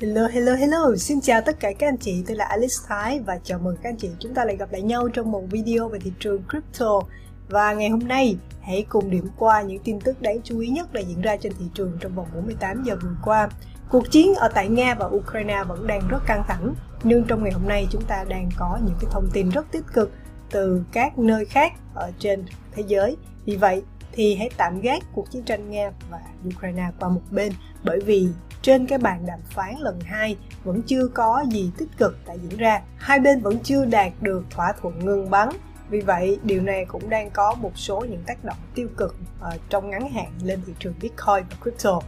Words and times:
Hello, 0.00 0.26
hello, 0.26 0.54
hello! 0.54 0.96
Xin 0.96 1.20
chào 1.20 1.40
tất 1.46 1.60
cả 1.60 1.72
các 1.78 1.88
anh 1.88 1.96
chị, 1.96 2.24
tôi 2.26 2.36
là 2.36 2.44
Alice 2.44 2.74
Thái 2.88 3.20
và 3.20 3.38
chào 3.44 3.58
mừng 3.58 3.76
các 3.82 3.88
anh 3.90 3.96
chị 3.96 4.08
chúng 4.18 4.34
ta 4.34 4.44
lại 4.44 4.56
gặp 4.56 4.72
lại 4.72 4.82
nhau 4.82 5.08
trong 5.08 5.32
một 5.32 5.42
video 5.50 5.88
về 5.88 5.98
thị 5.98 6.12
trường 6.18 6.42
crypto. 6.48 7.00
Và 7.48 7.74
ngày 7.74 7.88
hôm 7.88 8.08
nay, 8.08 8.36
hãy 8.60 8.86
cùng 8.88 9.10
điểm 9.10 9.28
qua 9.38 9.62
những 9.62 9.82
tin 9.84 10.00
tức 10.00 10.22
đáng 10.22 10.40
chú 10.44 10.58
ý 10.58 10.68
nhất 10.68 10.92
đã 10.92 11.00
diễn 11.00 11.20
ra 11.20 11.36
trên 11.36 11.52
thị 11.58 11.64
trường 11.74 11.92
trong 12.00 12.14
vòng 12.14 12.26
48 12.34 12.82
giờ 12.82 12.96
vừa 13.02 13.16
qua. 13.24 13.48
Cuộc 13.90 14.10
chiến 14.10 14.34
ở 14.34 14.48
tại 14.54 14.68
Nga 14.68 14.94
và 14.94 15.06
Ukraine 15.06 15.64
vẫn 15.68 15.86
đang 15.86 16.08
rất 16.08 16.26
căng 16.26 16.44
thẳng, 16.48 16.74
nhưng 17.02 17.24
trong 17.24 17.42
ngày 17.42 17.52
hôm 17.52 17.68
nay 17.68 17.86
chúng 17.90 18.04
ta 18.04 18.24
đang 18.28 18.48
có 18.56 18.78
những 18.84 18.96
cái 19.00 19.10
thông 19.12 19.30
tin 19.32 19.50
rất 19.50 19.72
tích 19.72 19.84
cực 19.94 20.10
từ 20.50 20.82
các 20.92 21.18
nơi 21.18 21.44
khác 21.44 21.72
ở 21.94 22.10
trên 22.18 22.44
thế 22.72 22.82
giới. 22.86 23.16
Vì 23.44 23.56
vậy, 23.56 23.82
thì 24.12 24.34
hãy 24.34 24.50
tạm 24.56 24.80
gác 24.80 25.02
cuộc 25.12 25.30
chiến 25.30 25.42
tranh 25.42 25.70
Nga 25.70 25.90
và 26.10 26.20
Ukraine 26.48 26.90
qua 27.00 27.08
một 27.08 27.22
bên 27.30 27.52
bởi 27.84 28.00
vì 28.00 28.28
trên 28.62 28.86
cái 28.86 28.98
bàn 28.98 29.26
đàm 29.26 29.40
phán 29.50 29.74
lần 29.78 30.00
2 30.00 30.36
vẫn 30.64 30.82
chưa 30.82 31.08
có 31.08 31.44
gì 31.50 31.70
tích 31.78 31.88
cực 31.98 32.18
đã 32.26 32.34
diễn 32.34 32.58
ra. 32.58 32.82
Hai 32.96 33.20
bên 33.20 33.40
vẫn 33.40 33.58
chưa 33.58 33.84
đạt 33.84 34.12
được 34.20 34.44
thỏa 34.50 34.72
thuận 34.80 35.04
ngừng 35.06 35.30
bắn. 35.30 35.48
Vì 35.90 36.00
vậy, 36.00 36.38
điều 36.42 36.62
này 36.62 36.84
cũng 36.84 37.10
đang 37.10 37.30
có 37.30 37.54
một 37.54 37.72
số 37.74 38.00
những 38.00 38.22
tác 38.26 38.44
động 38.44 38.56
tiêu 38.74 38.88
cực 38.96 39.16
uh, 39.40 39.60
trong 39.70 39.90
ngắn 39.90 40.10
hạn 40.10 40.32
lên 40.42 40.60
thị 40.66 40.72
trường 40.78 40.94
Bitcoin 41.00 41.44
và 41.50 41.56
crypto. 41.62 42.00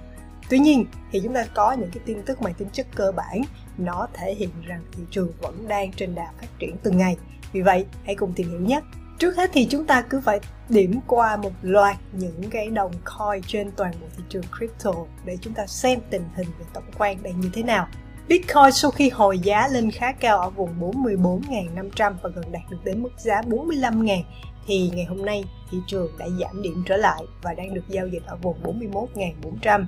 Tuy 0.49 0.59
nhiên, 0.59 0.87
thì 1.13 1.21
chúng 1.25 1.35
ta 1.35 1.45
có 1.55 1.73
những 1.73 1.91
cái 1.91 2.03
tin 2.07 2.23
tức 2.23 2.43
mang 2.43 2.55
tính 2.55 2.69
chất 2.73 2.87
cơ 2.95 3.13
bản, 3.13 3.43
nó 3.79 4.09
thể 4.13 4.35
hiện 4.35 4.51
rằng 4.63 4.83
thị 4.93 5.03
trường 5.11 5.33
vẫn 5.41 5.69
đang 5.69 5.93
trên 5.93 6.15
đà 6.15 6.33
phát 6.41 6.47
triển 6.59 6.77
từng 6.83 6.97
ngày. 6.97 7.17
Vì 7.53 7.61
vậy, 7.61 7.87
hãy 8.05 8.15
cùng 8.15 8.33
tìm 8.33 8.51
hiểu 8.51 8.61
nhé. 8.61 8.81
Trước 9.23 9.37
hết 9.37 9.51
thì 9.53 9.67
chúng 9.71 9.87
ta 9.87 10.03
cứ 10.11 10.21
phải 10.21 10.41
điểm 10.69 11.01
qua 11.07 11.37
một 11.37 11.53
loạt 11.63 11.97
những 12.13 12.51
cái 12.51 12.67
đồng 12.67 12.93
coin 13.05 13.43
trên 13.47 13.71
toàn 13.77 13.93
bộ 14.01 14.07
thị 14.17 14.23
trường 14.29 14.43
crypto 14.59 14.93
để 15.25 15.37
chúng 15.41 15.55
ta 15.55 15.67
xem 15.67 16.01
tình 16.11 16.25
hình 16.37 16.47
về 16.59 16.65
tổng 16.75 16.85
quan 16.99 17.23
đang 17.23 17.41
như 17.41 17.51
thế 17.53 17.63
nào. 17.63 17.87
Bitcoin 18.29 18.73
sau 18.73 18.91
khi 18.91 19.11
hồi 19.11 19.39
giá 19.39 19.69
lên 19.69 19.91
khá 19.91 20.13
cao 20.13 20.39
ở 20.39 20.51
vùng 20.51 20.81
44.500 20.81 22.15
và 22.23 22.31
gần 22.35 22.53
đạt 22.53 22.63
được 22.71 22.77
đến 22.85 23.03
mức 23.03 23.11
giá 23.19 23.41
45.000 23.43 24.23
thì 24.67 24.91
ngày 24.95 25.05
hôm 25.05 25.27
nay 25.27 25.45
thị 25.71 25.79
trường 25.87 26.19
đã 26.19 26.27
giảm 26.41 26.63
điểm 26.63 26.83
trở 26.87 26.97
lại 26.97 27.23
và 27.43 27.55
đang 27.55 27.75
được 27.75 27.89
giao 27.89 28.07
dịch 28.07 28.23
ở 28.27 28.37
vùng 28.37 28.57
41.400 28.83 29.85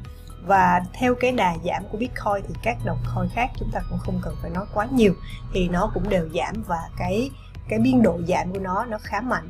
và 0.46 0.80
theo 0.92 1.14
cái 1.14 1.32
đà 1.32 1.54
giảm 1.64 1.82
của 1.92 1.98
Bitcoin 1.98 2.42
thì 2.48 2.54
các 2.62 2.76
đồng 2.84 2.98
coin 3.14 3.28
khác 3.34 3.50
chúng 3.58 3.70
ta 3.72 3.80
cũng 3.90 3.98
không 3.98 4.20
cần 4.22 4.34
phải 4.42 4.50
nói 4.50 4.64
quá 4.74 4.88
nhiều, 4.92 5.14
thì 5.52 5.68
nó 5.68 5.90
cũng 5.94 6.08
đều 6.08 6.28
giảm 6.34 6.62
và 6.66 6.88
cái 6.98 7.30
cái 7.68 7.78
biên 7.78 8.02
độ 8.02 8.20
giảm 8.28 8.52
của 8.52 8.58
nó 8.58 8.84
nó 8.84 8.98
khá 8.98 9.20
mạnh. 9.20 9.48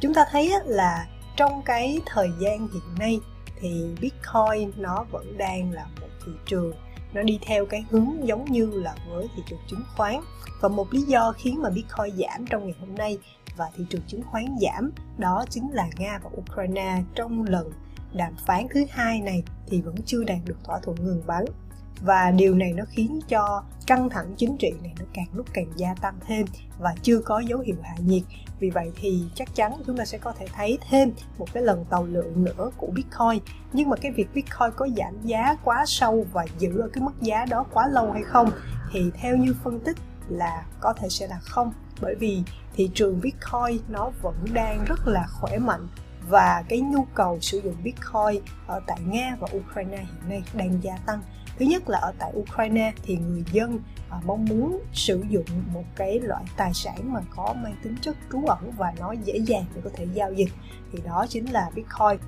Chúng 0.00 0.14
ta 0.14 0.24
thấy 0.30 0.52
là 0.64 1.06
trong 1.36 1.62
cái 1.64 2.00
thời 2.06 2.30
gian 2.38 2.58
hiện 2.58 2.94
nay 2.98 3.20
thì 3.60 3.94
bitcoin 4.00 4.70
nó 4.76 5.04
vẫn 5.10 5.38
đang 5.38 5.72
là 5.72 5.86
một 6.00 6.08
thị 6.26 6.32
trường 6.46 6.72
nó 7.12 7.22
đi 7.22 7.38
theo 7.42 7.66
cái 7.66 7.84
hướng 7.90 8.28
giống 8.28 8.44
như 8.44 8.66
là 8.66 8.94
với 9.10 9.28
thị 9.36 9.42
trường 9.46 9.58
chứng 9.68 9.82
khoán. 9.96 10.20
Và 10.60 10.68
một 10.68 10.92
lý 10.92 11.02
do 11.02 11.32
khiến 11.32 11.62
mà 11.62 11.70
bitcoin 11.70 12.16
giảm 12.16 12.46
trong 12.46 12.64
ngày 12.64 12.74
hôm 12.80 12.94
nay 12.94 13.18
và 13.56 13.70
thị 13.76 13.84
trường 13.90 14.02
chứng 14.06 14.22
khoán 14.22 14.56
giảm 14.60 14.92
đó 15.18 15.44
chính 15.50 15.70
là 15.72 15.88
nga 15.96 16.18
và 16.24 16.30
ukraine 16.36 17.02
trong 17.14 17.44
lần 17.44 17.72
đàm 18.16 18.34
phán 18.46 18.66
thứ 18.74 18.84
hai 18.90 19.20
này 19.20 19.42
thì 19.66 19.80
vẫn 19.80 19.94
chưa 20.06 20.24
đạt 20.24 20.38
được 20.44 20.64
thỏa 20.64 20.78
thuận 20.80 21.04
ngừng 21.04 21.22
bắn. 21.26 21.44
Và 22.00 22.30
điều 22.30 22.54
này 22.54 22.72
nó 22.72 22.84
khiến 22.88 23.20
cho 23.28 23.62
căng 23.86 24.08
thẳng 24.08 24.34
chính 24.36 24.56
trị 24.58 24.70
này 24.82 24.94
nó 24.98 25.04
càng 25.12 25.26
lúc 25.32 25.46
càng 25.52 25.72
gia 25.76 25.94
tăng 25.94 26.14
thêm 26.26 26.46
và 26.78 26.94
chưa 27.02 27.20
có 27.20 27.38
dấu 27.38 27.58
hiệu 27.58 27.76
hạ 27.82 27.94
nhiệt. 27.98 28.22
Vì 28.60 28.70
vậy 28.70 28.92
thì 28.96 29.24
chắc 29.34 29.54
chắn 29.54 29.72
chúng 29.86 29.96
ta 29.96 30.04
sẽ 30.04 30.18
có 30.18 30.32
thể 30.32 30.46
thấy 30.56 30.78
thêm 30.90 31.12
một 31.38 31.46
cái 31.52 31.62
lần 31.62 31.84
tàu 31.84 32.06
lượng 32.06 32.44
nữa 32.44 32.70
của 32.76 32.86
bitcoin. 32.86 33.42
Nhưng 33.72 33.88
mà 33.88 33.96
cái 33.96 34.12
việc 34.12 34.28
bitcoin 34.34 34.70
có 34.76 34.88
giảm 34.96 35.22
giá 35.22 35.56
quá 35.64 35.84
sâu 35.86 36.26
và 36.32 36.46
giữ 36.58 36.78
ở 36.80 36.88
cái 36.92 37.04
mức 37.04 37.20
giá 37.20 37.44
đó 37.44 37.64
quá 37.72 37.88
lâu 37.88 38.12
hay 38.12 38.22
không 38.22 38.50
thì 38.92 39.10
theo 39.14 39.36
như 39.36 39.54
phân 39.64 39.80
tích 39.80 39.96
là 40.28 40.66
có 40.80 40.92
thể 40.92 41.08
sẽ 41.08 41.26
là 41.26 41.38
không. 41.38 41.72
Bởi 42.00 42.14
vì 42.14 42.42
thị 42.74 42.90
trường 42.94 43.20
bitcoin 43.20 43.82
nó 43.88 44.10
vẫn 44.22 44.34
đang 44.52 44.84
rất 44.84 45.06
là 45.06 45.26
khỏe 45.40 45.58
mạnh 45.58 45.88
và 46.28 46.64
cái 46.68 46.80
nhu 46.80 47.04
cầu 47.14 47.38
sử 47.40 47.60
dụng 47.64 47.74
bitcoin 47.82 48.42
ở 48.66 48.80
tại 48.86 48.98
nga 49.06 49.36
và 49.40 49.48
ukraine 49.56 49.96
hiện 49.96 50.28
nay 50.28 50.42
đang 50.54 50.82
gia 50.82 50.96
tăng. 50.96 51.22
Thứ 51.58 51.66
nhất 51.66 51.88
là 51.88 51.98
ở 51.98 52.12
tại 52.18 52.32
Ukraine 52.36 52.92
thì 53.02 53.16
người 53.16 53.44
dân 53.52 53.78
à, 54.10 54.20
mong 54.26 54.44
muốn 54.44 54.80
sử 54.92 55.24
dụng 55.28 55.44
một 55.72 55.84
cái 55.96 56.20
loại 56.20 56.44
tài 56.56 56.74
sản 56.74 57.12
mà 57.12 57.20
có 57.36 57.54
mang 57.62 57.76
tính 57.82 57.96
chất 58.00 58.16
trú 58.32 58.46
ẩn 58.46 58.72
và 58.76 58.92
nó 58.98 59.12
dễ 59.12 59.38
dàng 59.38 59.64
để 59.74 59.80
có 59.84 59.90
thể 59.94 60.06
giao 60.14 60.32
dịch 60.32 60.50
thì 60.92 60.98
đó 61.04 61.26
chính 61.28 61.52
là 61.52 61.70
Bitcoin. 61.74 62.18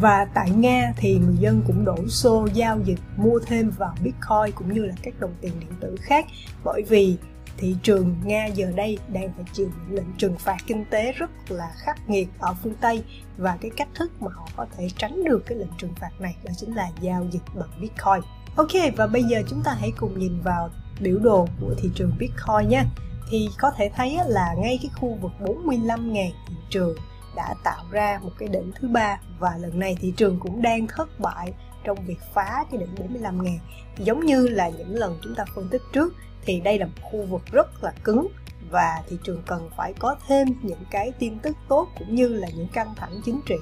Và 0.00 0.24
tại 0.34 0.50
Nga 0.50 0.92
thì 0.96 1.18
người 1.18 1.36
dân 1.36 1.62
cũng 1.66 1.84
đổ 1.84 1.96
xô 2.08 2.48
giao 2.54 2.80
dịch 2.84 2.98
mua 3.16 3.38
thêm 3.46 3.70
vào 3.70 3.94
Bitcoin 4.02 4.54
cũng 4.54 4.74
như 4.74 4.84
là 4.84 4.94
các 5.02 5.20
đồng 5.20 5.34
tiền 5.40 5.52
điện 5.60 5.70
tử 5.80 5.96
khác 6.00 6.26
bởi 6.64 6.82
vì 6.88 7.16
thị 7.58 7.76
trường 7.82 8.14
Nga 8.24 8.46
giờ 8.46 8.72
đây 8.76 8.98
đang 9.08 9.32
phải 9.36 9.44
chịu 9.52 9.70
những 9.76 9.96
lệnh 9.96 10.12
trừng 10.18 10.36
phạt 10.38 10.56
kinh 10.66 10.84
tế 10.84 11.12
rất 11.12 11.30
là 11.48 11.72
khắc 11.76 12.08
nghiệt 12.08 12.28
ở 12.38 12.54
phương 12.62 12.74
Tây 12.80 13.04
và 13.36 13.56
cái 13.60 13.70
cách 13.76 13.88
thức 13.94 14.22
mà 14.22 14.28
họ 14.34 14.48
có 14.56 14.66
thể 14.76 14.88
tránh 14.96 15.24
được 15.24 15.42
cái 15.46 15.58
lệnh 15.58 15.76
trừng 15.78 15.94
phạt 16.00 16.10
này 16.18 16.36
đó 16.44 16.52
chính 16.56 16.74
là 16.74 16.90
giao 17.00 17.26
dịch 17.30 17.42
bằng 17.54 17.80
Bitcoin. 17.80 18.20
Ok, 18.56 18.96
và 18.96 19.06
bây 19.06 19.22
giờ 19.22 19.42
chúng 19.48 19.62
ta 19.62 19.76
hãy 19.80 19.92
cùng 19.96 20.18
nhìn 20.18 20.40
vào 20.40 20.70
biểu 21.00 21.18
đồ 21.18 21.48
của 21.60 21.74
thị 21.78 21.90
trường 21.94 22.12
Bitcoin 22.18 22.68
nhé. 22.68 22.84
Thì 23.30 23.48
có 23.58 23.70
thể 23.70 23.90
thấy 23.96 24.18
là 24.26 24.54
ngay 24.58 24.78
cái 24.82 24.90
khu 25.00 25.18
vực 25.20 25.32
45.000 25.40 26.30
thị 26.48 26.54
trường 26.70 26.96
đã 27.36 27.54
tạo 27.64 27.84
ra 27.90 28.20
một 28.22 28.30
cái 28.38 28.48
đỉnh 28.48 28.72
thứ 28.74 28.88
ba 28.88 29.20
và 29.38 29.56
lần 29.58 29.78
này 29.78 29.96
thị 30.00 30.12
trường 30.16 30.40
cũng 30.40 30.62
đang 30.62 30.86
thất 30.86 31.20
bại 31.20 31.52
trong 31.84 31.98
việc 32.06 32.18
phá 32.34 32.64
cái 32.70 32.80
đỉnh 32.80 33.22
45.000 33.22 33.58
giống 33.98 34.26
như 34.26 34.48
là 34.48 34.68
những 34.68 34.94
lần 34.94 35.18
chúng 35.22 35.34
ta 35.34 35.44
phân 35.54 35.68
tích 35.68 35.82
trước 35.92 36.14
thì 36.46 36.60
đây 36.60 36.78
là 36.78 36.86
một 36.86 37.02
khu 37.02 37.22
vực 37.22 37.42
rất 37.52 37.84
là 37.84 37.92
cứng 38.04 38.28
và 38.70 39.02
thị 39.08 39.16
trường 39.24 39.42
cần 39.46 39.70
phải 39.76 39.92
có 39.98 40.16
thêm 40.26 40.48
những 40.62 40.84
cái 40.90 41.12
tin 41.18 41.38
tức 41.38 41.56
tốt 41.68 41.88
cũng 41.98 42.14
như 42.14 42.28
là 42.28 42.48
những 42.56 42.68
căng 42.68 42.94
thẳng 42.96 43.20
chính 43.24 43.40
trị 43.46 43.56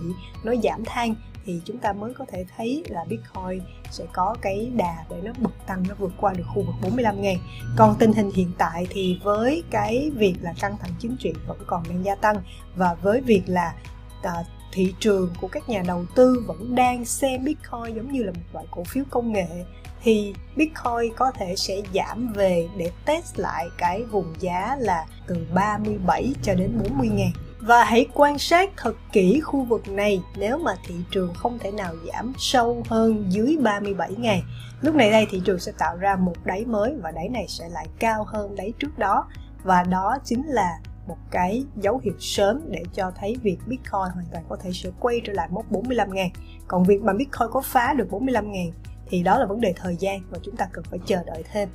nó 0.45 0.53
giảm 0.62 0.84
than 0.84 1.15
thì 1.47 1.61
chúng 1.65 1.78
ta 1.78 1.93
mới 1.93 2.15
có 2.15 2.25
thể 2.28 2.45
thấy 2.56 2.84
là 2.89 3.05
Bitcoin 3.05 3.61
sẽ 3.91 4.05
có 4.12 4.37
cái 4.43 4.71
đà 4.75 5.05
để 5.11 5.17
nó 5.22 5.33
bật 5.39 5.67
tăng 5.67 5.83
nó 5.89 5.95
vượt 5.99 6.12
qua 6.21 6.33
được 6.33 6.45
khu 6.55 6.62
vực 6.62 6.75
45 6.83 7.22
ngàn. 7.22 7.37
Còn 7.77 7.97
tình 7.99 8.12
hình 8.12 8.31
hiện 8.34 8.53
tại 8.59 8.87
thì 8.91 9.21
với 9.22 9.62
cái 9.71 10.11
việc 10.15 10.34
là 10.41 10.53
căng 10.61 10.77
thẳng 10.78 10.91
chính 10.99 11.16
trị 11.19 11.33
vẫn 11.47 11.59
còn 11.66 11.83
đang 11.89 12.05
gia 12.05 12.15
tăng 12.15 12.37
và 12.77 12.95
với 12.95 13.21
việc 13.21 13.43
là 13.47 13.75
à, 14.22 14.45
thị 14.74 14.94
trường 15.00 15.30
của 15.40 15.48
các 15.48 15.68
nhà 15.68 15.82
đầu 15.86 16.04
tư 16.14 16.44
vẫn 16.46 16.74
đang 16.74 17.04
xem 17.04 17.44
Bitcoin 17.44 17.96
giống 17.96 18.12
như 18.12 18.22
là 18.22 18.32
một 18.32 18.40
loại 18.52 18.66
cổ 18.70 18.84
phiếu 18.84 19.04
công 19.10 19.32
nghệ, 19.32 19.64
thì 20.02 20.34
Bitcoin 20.56 21.14
có 21.16 21.30
thể 21.30 21.54
sẽ 21.56 21.80
giảm 21.94 22.32
về 22.32 22.68
để 22.76 22.90
test 23.04 23.38
lại 23.38 23.66
cái 23.78 24.02
vùng 24.02 24.34
giá 24.38 24.76
là 24.80 25.06
từ 25.26 25.46
37 25.54 26.34
cho 26.42 26.54
đến 26.54 26.78
40 26.82 27.08
ngàn 27.08 27.30
và 27.66 27.84
hãy 27.84 28.06
quan 28.14 28.38
sát 28.38 28.70
thật 28.76 28.96
kỹ 29.12 29.40
khu 29.40 29.64
vực 29.64 29.88
này, 29.88 30.22
nếu 30.36 30.58
mà 30.58 30.74
thị 30.86 30.94
trường 31.10 31.34
không 31.34 31.58
thể 31.58 31.70
nào 31.72 31.94
giảm 32.12 32.32
sâu 32.38 32.82
hơn 32.88 33.24
dưới 33.28 33.56
37 33.62 34.12
ngày. 34.18 34.42
Lúc 34.80 34.94
này 34.94 35.10
đây 35.10 35.26
thị 35.30 35.42
trường 35.44 35.58
sẽ 35.58 35.72
tạo 35.78 35.96
ra 35.96 36.16
một 36.16 36.36
đáy 36.44 36.64
mới 36.64 36.94
và 37.02 37.10
đáy 37.10 37.28
này 37.28 37.46
sẽ 37.48 37.68
lại 37.68 37.86
cao 37.98 38.24
hơn 38.28 38.56
đáy 38.56 38.72
trước 38.78 38.98
đó 38.98 39.26
và 39.62 39.82
đó 39.82 40.18
chính 40.24 40.42
là 40.46 40.78
một 41.06 41.16
cái 41.31 41.65
dấu 41.76 42.00
hiệu 42.04 42.15
sớm 42.19 42.60
để 42.70 42.82
cho 42.94 43.12
thấy 43.16 43.37
việc 43.42 43.59
Bitcoin 43.66 44.12
hoàn 44.15 44.26
toàn 44.32 44.44
có 44.48 44.56
thể 44.56 44.70
sẽ 44.72 44.91
quay 45.00 45.20
trở 45.25 45.32
lại 45.32 45.48
mốc 45.50 45.70
45 45.70 46.15
ngàn. 46.15 46.31
Còn 46.69 46.84
việc 46.84 47.03
mà 47.03 47.12
Bitcoin 47.12 47.48
có 47.50 47.60
phá 47.60 47.94
được 47.94 48.10
45 48.10 48.53
ngàn 48.53 48.70
thì 49.06 49.22
đó 49.22 49.38
là 49.38 49.47
vấn 49.47 49.60
đề 49.60 49.75
thời 49.76 49.97
gian 49.97 50.20
và 50.31 50.38
chúng 50.42 50.56
ta 50.56 50.69
cần 50.72 50.84
phải 50.91 50.98
chờ 51.06 51.25
đợi 51.26 51.42
thêm. 51.53 51.69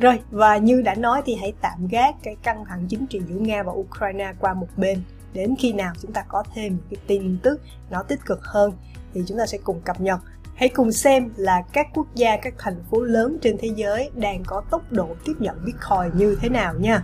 Rồi, 0.00 0.20
và 0.30 0.56
như 0.56 0.82
đã 0.82 0.94
nói 0.94 1.22
thì 1.24 1.34
hãy 1.34 1.52
tạm 1.60 1.86
gác 1.90 2.14
cái 2.22 2.36
căng 2.42 2.64
thẳng 2.64 2.86
chính 2.88 3.06
trị 3.06 3.20
giữa 3.28 3.38
Nga 3.38 3.62
và 3.62 3.72
Ukraine 3.72 4.32
qua 4.40 4.54
một 4.54 4.68
bên 4.76 5.02
đến 5.34 5.54
khi 5.58 5.72
nào 5.72 5.92
chúng 6.02 6.12
ta 6.12 6.24
có 6.28 6.44
thêm 6.54 6.78
cái 6.90 6.98
tin 7.06 7.38
tức 7.42 7.60
nó 7.90 8.02
tích 8.02 8.20
cực 8.26 8.40
hơn 8.42 8.72
thì 9.14 9.22
chúng 9.26 9.38
ta 9.38 9.46
sẽ 9.46 9.58
cùng 9.64 9.80
cập 9.80 10.00
nhật 10.00 10.20
hãy 10.54 10.68
cùng 10.68 10.92
xem 10.92 11.30
là 11.36 11.62
các 11.72 11.86
quốc 11.94 12.06
gia 12.14 12.36
các 12.36 12.54
thành 12.58 12.84
phố 12.90 13.00
lớn 13.00 13.38
trên 13.42 13.56
thế 13.60 13.68
giới 13.76 14.10
đang 14.14 14.42
có 14.46 14.62
tốc 14.70 14.92
độ 14.92 15.08
tiếp 15.24 15.32
nhận 15.38 15.64
bitcoin 15.64 16.18
như 16.18 16.38
thế 16.40 16.48
nào 16.48 16.74
nha 16.74 17.02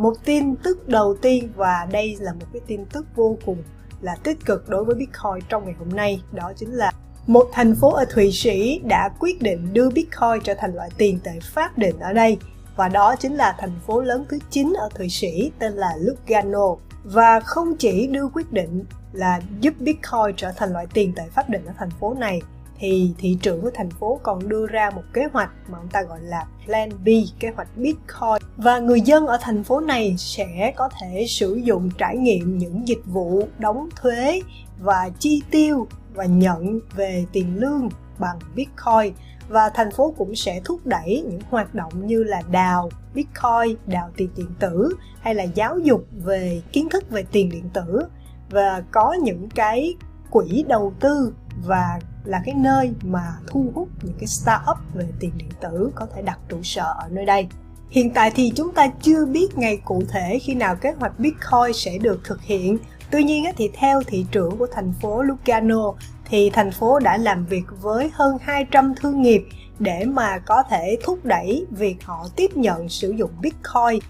một 0.00 0.14
tin 0.24 0.56
tức 0.56 0.88
đầu 0.88 1.16
tiên 1.22 1.52
và 1.56 1.86
đây 1.92 2.16
là 2.20 2.32
một 2.32 2.46
cái 2.52 2.62
tin 2.66 2.84
tức 2.84 3.06
vô 3.16 3.36
cùng 3.46 3.62
là 4.00 4.16
tích 4.22 4.44
cực 4.44 4.68
đối 4.68 4.84
với 4.84 4.94
bitcoin 4.94 5.44
trong 5.48 5.64
ngày 5.64 5.74
hôm 5.78 5.88
nay, 5.88 6.22
đó 6.32 6.52
chính 6.56 6.70
là 6.70 6.92
một 7.26 7.48
thành 7.52 7.74
phố 7.74 7.92
ở 7.92 8.04
Thụy 8.04 8.32
Sĩ 8.32 8.78
đã 8.78 9.10
quyết 9.18 9.42
định 9.42 9.72
đưa 9.72 9.90
Bitcoin 9.90 10.40
trở 10.44 10.54
thành 10.54 10.74
loại 10.74 10.90
tiền 10.96 11.18
tệ 11.24 11.32
pháp 11.42 11.78
định 11.78 11.98
ở 11.98 12.12
đây. 12.12 12.38
Và 12.76 12.88
đó 12.88 13.16
chính 13.16 13.34
là 13.34 13.56
thành 13.58 13.80
phố 13.86 14.00
lớn 14.00 14.24
thứ 14.28 14.38
9 14.50 14.72
ở 14.72 14.88
Thụy 14.94 15.08
Sĩ, 15.08 15.52
tên 15.58 15.72
là 15.72 15.90
Lugano. 15.98 16.76
Và 17.04 17.40
không 17.40 17.76
chỉ 17.76 18.06
đưa 18.06 18.28
quyết 18.28 18.52
định 18.52 18.84
là 19.12 19.40
giúp 19.60 19.74
Bitcoin 19.78 20.36
trở 20.36 20.52
thành 20.52 20.72
loại 20.72 20.86
tiền 20.94 21.12
tệ 21.16 21.22
pháp 21.30 21.50
định 21.50 21.66
ở 21.66 21.72
thành 21.78 21.90
phố 22.00 22.14
này 22.14 22.40
thì 22.80 23.12
thị 23.18 23.38
trưởng 23.42 23.60
của 23.62 23.70
thành 23.74 23.90
phố 23.90 24.20
còn 24.22 24.48
đưa 24.48 24.66
ra 24.66 24.90
một 24.90 25.02
kế 25.12 25.22
hoạch 25.32 25.50
mà 25.68 25.78
ông 25.78 25.88
ta 25.88 26.02
gọi 26.02 26.20
là 26.22 26.46
Plan 26.66 26.90
B, 27.04 27.08
kế 27.40 27.50
hoạch 27.56 27.68
Bitcoin. 27.76 28.42
Và 28.56 28.78
người 28.78 29.00
dân 29.00 29.26
ở 29.26 29.38
thành 29.40 29.64
phố 29.64 29.80
này 29.80 30.14
sẽ 30.18 30.72
có 30.76 30.88
thể 31.00 31.26
sử 31.28 31.54
dụng 31.54 31.90
trải 31.98 32.16
nghiệm 32.16 32.58
những 32.58 32.88
dịch 32.88 33.02
vụ 33.06 33.48
đóng 33.58 33.88
thuế 33.96 34.40
và 34.78 35.10
chi 35.18 35.42
tiêu 35.50 35.86
và 36.14 36.24
nhận 36.24 36.80
về 36.96 37.24
tiền 37.32 37.56
lương 37.56 37.88
bằng 38.18 38.38
Bitcoin 38.54 39.14
và 39.48 39.68
thành 39.74 39.90
phố 39.90 40.14
cũng 40.18 40.34
sẽ 40.34 40.60
thúc 40.64 40.80
đẩy 40.84 41.24
những 41.30 41.40
hoạt 41.50 41.74
động 41.74 42.06
như 42.06 42.24
là 42.24 42.42
đào 42.50 42.90
Bitcoin, 43.14 43.76
đào 43.86 44.10
tiền 44.16 44.30
điện 44.36 44.50
tử 44.58 44.96
hay 45.20 45.34
là 45.34 45.42
giáo 45.42 45.78
dục 45.78 46.06
về 46.24 46.62
kiến 46.72 46.88
thức 46.88 47.10
về 47.10 47.24
tiền 47.32 47.50
điện 47.50 47.70
tử 47.72 48.02
và 48.50 48.82
có 48.90 49.12
những 49.12 49.48
cái 49.48 49.94
quỹ 50.30 50.64
đầu 50.68 50.92
tư 51.00 51.32
và 51.64 51.98
là 52.24 52.42
cái 52.44 52.54
nơi 52.54 52.92
mà 53.02 53.34
thu 53.46 53.72
hút 53.74 53.88
những 54.02 54.14
cái 54.18 54.26
startup 54.26 54.76
về 54.94 55.06
tiền 55.20 55.30
điện 55.36 55.50
tử 55.60 55.90
có 55.94 56.06
thể 56.14 56.22
đặt 56.22 56.38
trụ 56.48 56.62
sở 56.62 56.94
ở 56.98 57.08
nơi 57.10 57.26
đây. 57.26 57.48
Hiện 57.90 58.10
tại 58.14 58.30
thì 58.34 58.52
chúng 58.56 58.72
ta 58.74 58.86
chưa 59.02 59.26
biết 59.26 59.58
ngày 59.58 59.80
cụ 59.84 60.02
thể 60.08 60.38
khi 60.42 60.54
nào 60.54 60.76
kế 60.76 60.92
hoạch 60.92 61.18
Bitcoin 61.18 61.72
sẽ 61.74 61.98
được 61.98 62.20
thực 62.24 62.42
hiện. 62.42 62.78
Tuy 63.10 63.24
nhiên 63.24 63.44
thì 63.56 63.70
theo 63.74 64.02
thị 64.06 64.26
trưởng 64.30 64.58
của 64.58 64.66
thành 64.72 64.92
phố 64.92 65.22
Lugano, 65.22 65.92
thì 66.24 66.50
thành 66.50 66.70
phố 66.70 66.98
đã 66.98 67.16
làm 67.16 67.46
việc 67.46 67.64
với 67.80 68.10
hơn 68.14 68.38
200 68.40 68.94
thương 69.00 69.22
nghiệp 69.22 69.42
để 69.78 70.04
mà 70.04 70.38
có 70.38 70.62
thể 70.62 70.98
thúc 71.04 71.24
đẩy 71.24 71.66
việc 71.70 71.96
họ 72.04 72.26
tiếp 72.36 72.56
nhận 72.56 72.88
sử 72.88 73.10
dụng 73.10 73.30
Bitcoin 73.40 74.00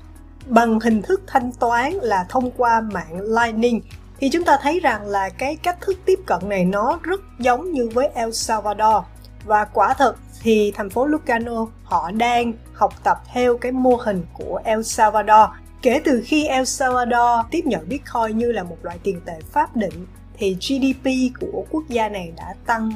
bằng 0.47 0.81
hình 0.81 1.03
thức 1.03 1.23
thanh 1.27 1.53
toán 1.53 1.93
là 1.93 2.27
thông 2.29 2.51
qua 2.51 2.81
mạng 2.81 3.21
Lightning 3.21 3.81
thì 4.21 4.29
chúng 4.29 4.45
ta 4.45 4.59
thấy 4.63 4.81
rằng 4.81 5.07
là 5.07 5.29
cái 5.29 5.57
cách 5.57 5.81
thức 5.81 5.99
tiếp 6.05 6.19
cận 6.27 6.49
này 6.49 6.65
nó 6.65 6.99
rất 7.03 7.21
giống 7.39 7.73
như 7.73 7.89
với 7.95 8.09
El 8.15 8.31
Salvador. 8.31 9.05
Và 9.45 9.65
quả 9.65 9.95
thật 9.95 10.17
thì 10.43 10.73
thành 10.77 10.91
phố 10.91 11.07
Lucano 11.07 11.67
họ 11.83 12.11
đang 12.11 12.53
học 12.73 12.95
tập 13.05 13.19
theo 13.33 13.57
cái 13.57 13.73
mô 13.73 13.97
hình 13.97 14.23
của 14.33 14.61
El 14.65 14.83
Salvador. 14.83 15.51
Kể 15.83 16.01
từ 16.05 16.23
khi 16.27 16.47
El 16.47 16.65
Salvador 16.65 17.47
tiếp 17.51 17.67
nhận 17.67 17.89
Bitcoin 17.89 18.39
như 18.39 18.53
là 18.53 18.63
một 18.63 18.77
loại 18.83 18.99
tiền 19.03 19.21
tệ 19.27 19.39
pháp 19.53 19.77
định, 19.77 20.07
thì 20.39 20.55
GDP 20.55 21.11
của 21.41 21.65
quốc 21.71 21.85
gia 21.89 22.09
này 22.09 22.33
đã 22.37 22.55
tăng 22.67 22.91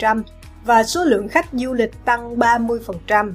10% 0.00 0.22
và 0.64 0.82
số 0.82 1.04
lượng 1.04 1.28
khách 1.28 1.46
du 1.52 1.72
lịch 1.72 2.04
tăng 2.04 2.36
30% 2.36 3.32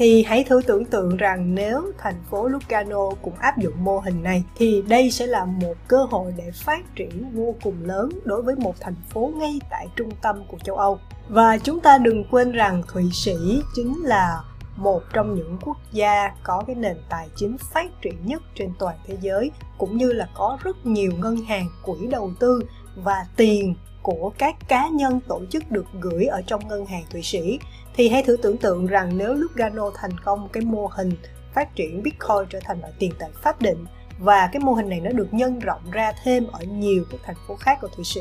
thì 0.00 0.22
hãy 0.22 0.44
thử 0.44 0.60
tưởng 0.66 0.84
tượng 0.84 1.16
rằng 1.16 1.54
nếu 1.54 1.92
thành 1.98 2.22
phố 2.30 2.48
Lucano 2.48 3.10
cũng 3.22 3.34
áp 3.34 3.58
dụng 3.58 3.84
mô 3.84 3.98
hình 3.98 4.22
này, 4.22 4.44
thì 4.56 4.82
đây 4.88 5.10
sẽ 5.10 5.26
là 5.26 5.44
một 5.44 5.74
cơ 5.88 6.04
hội 6.10 6.34
để 6.36 6.50
phát 6.54 6.94
triển 6.94 7.30
vô 7.34 7.54
cùng 7.62 7.74
lớn 7.84 8.08
đối 8.24 8.42
với 8.42 8.54
một 8.56 8.74
thành 8.80 8.94
phố 9.10 9.32
ngay 9.36 9.60
tại 9.70 9.86
trung 9.96 10.10
tâm 10.22 10.44
của 10.48 10.58
châu 10.64 10.76
Âu. 10.76 10.98
Và 11.28 11.58
chúng 11.58 11.80
ta 11.80 11.98
đừng 11.98 12.24
quên 12.30 12.52
rằng 12.52 12.82
Thụy 12.92 13.10
Sĩ 13.12 13.62
chính 13.74 14.02
là 14.02 14.40
một 14.76 15.02
trong 15.12 15.34
những 15.34 15.58
quốc 15.64 15.76
gia 15.92 16.28
có 16.42 16.62
cái 16.66 16.76
nền 16.76 16.96
tài 17.08 17.28
chính 17.36 17.56
phát 17.58 18.02
triển 18.02 18.14
nhất 18.24 18.42
trên 18.54 18.72
toàn 18.78 18.96
thế 19.06 19.16
giới, 19.20 19.50
cũng 19.78 19.96
như 19.96 20.12
là 20.12 20.28
có 20.34 20.58
rất 20.62 20.86
nhiều 20.86 21.12
ngân 21.18 21.36
hàng 21.36 21.66
quỹ 21.84 22.06
đầu 22.10 22.30
tư 22.40 22.62
và 22.96 23.26
tiền 23.36 23.74
của 24.02 24.32
các 24.38 24.56
cá 24.68 24.88
nhân 24.88 25.20
tổ 25.28 25.40
chức 25.50 25.70
được 25.70 25.86
gửi 26.00 26.24
ở 26.24 26.42
trong 26.46 26.68
ngân 26.68 26.86
hàng 26.86 27.04
Thụy 27.10 27.22
Sĩ, 27.22 27.58
thì 27.94 28.08
hãy 28.08 28.22
thử 28.22 28.36
tưởng 28.36 28.56
tượng 28.56 28.86
rằng 28.86 29.18
nếu 29.18 29.34
Lugano 29.34 29.90
thành 29.94 30.18
công, 30.24 30.48
cái 30.52 30.64
mô 30.64 30.86
hình 30.86 31.10
phát 31.54 31.74
triển 31.74 32.02
Bitcoin 32.02 32.48
trở 32.50 32.60
thành 32.64 32.80
loại 32.80 32.92
tiền 32.98 33.12
tệ 33.18 33.26
pháp 33.42 33.62
định 33.62 33.84
và 34.18 34.48
cái 34.52 34.60
mô 34.60 34.72
hình 34.72 34.88
này 34.88 35.00
nó 35.00 35.10
được 35.10 35.34
nhân 35.34 35.58
rộng 35.58 35.90
ra 35.90 36.12
thêm 36.24 36.46
ở 36.52 36.64
nhiều 36.64 37.04
các 37.10 37.20
thành 37.24 37.36
phố 37.48 37.56
khác 37.56 37.78
của 37.80 37.88
Thụy 37.96 38.04
Sĩ, 38.04 38.20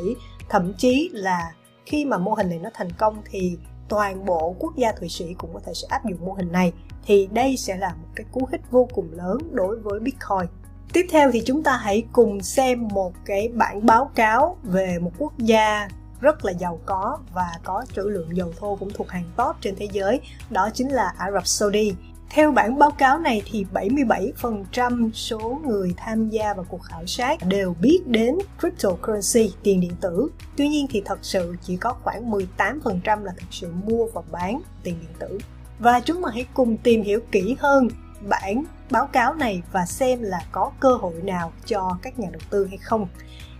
thậm 0.49 0.73
chí 0.77 1.09
là 1.13 1.53
khi 1.85 2.05
mà 2.05 2.17
mô 2.17 2.33
hình 2.33 2.49
này 2.49 2.59
nó 2.59 2.69
thành 2.73 2.91
công 2.91 3.21
thì 3.25 3.57
toàn 3.89 4.25
bộ 4.25 4.55
quốc 4.59 4.73
gia 4.75 4.91
Thụy 4.91 5.09
Sĩ 5.09 5.33
cũng 5.33 5.53
có 5.53 5.59
thể 5.65 5.73
sẽ 5.73 5.87
áp 5.89 6.05
dụng 6.05 6.25
mô 6.25 6.33
hình 6.33 6.51
này, 6.51 6.73
thì 7.05 7.29
đây 7.31 7.57
sẽ 7.57 7.77
là 7.77 7.89
một 7.89 8.07
cái 8.15 8.25
cú 8.31 8.47
hích 8.51 8.61
vô 8.71 8.87
cùng 8.93 9.09
lớn 9.11 9.37
đối 9.51 9.79
với 9.79 9.99
Bitcoin. 9.99 10.49
Tiếp 10.93 11.05
theo 11.09 11.31
thì 11.31 11.41
chúng 11.45 11.63
ta 11.63 11.77
hãy 11.77 12.03
cùng 12.11 12.41
xem 12.41 12.87
một 12.87 13.13
cái 13.25 13.49
bản 13.53 13.85
báo 13.85 14.11
cáo 14.15 14.57
về 14.63 14.99
một 14.99 15.11
quốc 15.17 15.33
gia 15.37 15.87
rất 16.21 16.45
là 16.45 16.51
giàu 16.51 16.79
có 16.85 17.17
và 17.33 17.51
có 17.63 17.85
trữ 17.95 18.01
lượng 18.01 18.37
dầu 18.37 18.53
thô 18.59 18.75
cũng 18.75 18.89
thuộc 18.93 19.09
hàng 19.09 19.23
top 19.37 19.55
trên 19.61 19.75
thế 19.75 19.87
giới, 19.91 20.19
đó 20.49 20.69
chính 20.73 20.89
là 20.89 21.13
Ả 21.17 21.31
Rập 21.31 21.47
Saudi. 21.47 21.93
Theo 22.29 22.51
bản 22.51 22.79
báo 22.79 22.91
cáo 22.91 23.19
này 23.19 23.41
thì 23.45 23.65
77% 23.73 25.11
số 25.11 25.59
người 25.65 25.93
tham 25.97 26.29
gia 26.29 26.53
vào 26.53 26.65
cuộc 26.69 26.81
khảo 26.83 27.05
sát 27.05 27.39
đều 27.47 27.75
biết 27.81 28.01
đến 28.05 28.37
cryptocurrency, 28.59 29.53
tiền 29.63 29.81
điện 29.81 29.95
tử. 30.01 30.29
Tuy 30.57 30.67
nhiên 30.67 30.87
thì 30.89 31.01
thật 31.05 31.19
sự 31.21 31.55
chỉ 31.63 31.77
có 31.77 31.95
khoảng 32.03 32.31
18% 32.31 33.23
là 33.23 33.31
thực 33.37 33.47
sự 33.51 33.71
mua 33.85 34.05
và 34.13 34.21
bán 34.31 34.61
tiền 34.83 34.95
điện 35.01 35.11
tử. 35.19 35.37
Và 35.79 35.99
chúng 35.99 36.23
ta 36.23 36.29
hãy 36.33 36.45
cùng 36.53 36.77
tìm 36.77 37.03
hiểu 37.03 37.19
kỹ 37.31 37.55
hơn 37.59 37.87
bản 38.21 38.63
báo 38.91 39.07
cáo 39.07 39.33
này 39.33 39.61
và 39.71 39.85
xem 39.85 40.21
là 40.21 40.39
có 40.51 40.71
cơ 40.79 40.89
hội 40.95 41.13
nào 41.23 41.51
cho 41.65 41.97
các 42.01 42.19
nhà 42.19 42.27
đầu 42.31 42.41
tư 42.49 42.67
hay 42.67 42.77
không. 42.77 43.07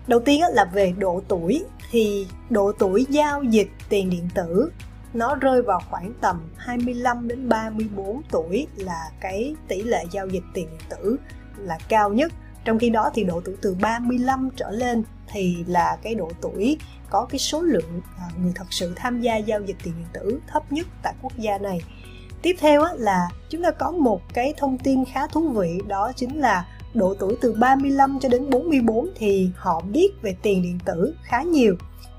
Đầu 0.07 0.19
tiên 0.19 0.41
là 0.53 0.65
về 0.65 0.93
độ 0.97 1.21
tuổi, 1.27 1.63
thì 1.91 2.27
độ 2.49 2.71
tuổi 2.79 3.05
giao 3.09 3.43
dịch 3.43 3.69
tiền 3.89 4.09
điện 4.09 4.29
tử, 4.35 4.71
nó 5.13 5.35
rơi 5.35 5.61
vào 5.61 5.81
khoảng 5.89 6.13
tầm 6.21 6.41
25 6.57 7.27
đến 7.27 7.49
34 7.49 8.21
tuổi 8.31 8.67
là 8.75 9.11
cái 9.19 9.55
tỷ 9.67 9.83
lệ 9.83 10.03
giao 10.11 10.27
dịch 10.27 10.43
tiền 10.53 10.67
điện 10.69 10.87
tử 10.89 11.17
là 11.57 11.77
cao 11.89 12.09
nhất. 12.13 12.31
Trong 12.65 12.79
khi 12.79 12.89
đó 12.89 13.11
thì 13.13 13.23
độ 13.23 13.41
tuổi 13.45 13.55
từ 13.61 13.75
35 13.81 14.49
trở 14.55 14.71
lên 14.71 15.03
thì 15.31 15.63
là 15.67 15.97
cái 16.03 16.15
độ 16.15 16.31
tuổi 16.41 16.77
có 17.09 17.25
cái 17.29 17.39
số 17.39 17.61
lượng 17.61 18.01
à, 18.17 18.25
người 18.41 18.51
thật 18.55 18.65
sự 18.69 18.93
tham 18.95 19.21
gia 19.21 19.37
giao 19.37 19.61
dịch 19.61 19.77
tiền 19.83 19.93
điện 19.97 20.07
tử 20.13 20.39
thấp 20.47 20.71
nhất 20.71 20.87
tại 21.03 21.13
quốc 21.21 21.33
gia 21.37 21.57
này. 21.57 21.81
Tiếp 22.41 22.55
theo 22.59 22.83
là 22.97 23.27
chúng 23.49 23.63
ta 23.63 23.71
có 23.71 23.91
một 23.91 24.21
cái 24.33 24.53
thông 24.57 24.77
tin 24.77 25.05
khá 25.05 25.27
thú 25.27 25.49
vị 25.49 25.79
đó 25.87 26.11
chính 26.15 26.39
là 26.39 26.65
độ 26.93 27.15
tuổi 27.19 27.37
từ 27.41 27.53
35 27.53 28.19
cho 28.19 28.29
đến 28.29 28.49
44 28.49 29.07
thì 29.15 29.49
họ 29.55 29.81
biết 29.81 30.11
về 30.21 30.35
tiền 30.41 30.61
điện 30.61 30.79
tử 30.85 31.15
khá 31.23 31.41
nhiều, 31.41 31.75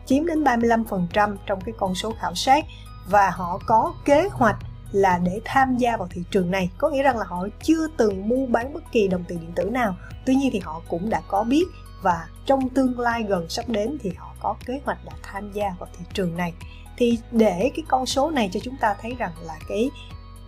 chiếm 0.07 0.27
đến 0.27 0.45
35% 0.45 1.37
trong 1.47 1.61
cái 1.61 1.75
con 1.79 1.95
số 1.95 2.13
khảo 2.21 2.35
sát 2.35 2.65
và 3.09 3.31
họ 3.31 3.61
có 3.67 3.95
kế 4.05 4.29
hoạch 4.33 4.57
là 4.93 5.21
để 5.25 5.41
tham 5.45 5.77
gia 5.77 5.97
vào 5.97 6.09
thị 6.11 6.23
trường 6.31 6.51
này. 6.51 6.71
Có 6.79 6.91
nghĩa 6.91 7.03
rằng 7.03 7.19
là 7.19 7.25
họ 7.25 7.47
chưa 7.63 7.87
từng 7.97 8.29
mua 8.29 8.47
bán 8.47 8.73
bất 8.73 8.83
kỳ 8.93 9.09
đồng 9.09 9.25
tiền 9.29 9.41
điện 9.41 9.53
tử 9.55 9.65
nào 9.65 9.97
tuy 10.27 10.35
nhiên 10.35 10.51
thì 10.53 10.59
họ 10.59 10.83
cũng 10.89 11.11
đã 11.11 11.23
có 11.29 11.45
biết 11.45 11.65
và 12.03 12.29
trong 12.47 12.69
tương 12.69 13.01
lai 13.01 13.23
gần 13.23 13.49
sắp 13.49 13.69
đến 13.69 13.99
thì 14.03 14.11
họ 14.17 14.30
có 14.41 14.55
kế 14.67 14.81
hoạch 14.85 14.99
là 15.05 15.13
tham 15.23 15.53
gia 15.53 15.75
vào 15.79 15.89
thị 15.99 16.05
trường 16.13 16.37
này. 16.37 16.53
Thì 16.97 17.19
để 17.31 17.71
cái 17.77 17.85
con 17.89 18.07
số 18.07 18.31
này 18.31 18.51
cho 18.53 18.61
chúng 18.63 18.77
ta 18.81 18.95
thấy 19.03 19.15
rằng 19.19 19.33
là 19.43 19.55
cái 19.69 19.91